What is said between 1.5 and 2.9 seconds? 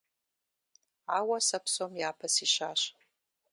псом япэ сищащ.